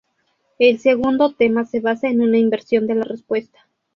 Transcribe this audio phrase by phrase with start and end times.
[0.57, 3.59] El segundo tema se basa en una inversión de la respuesta.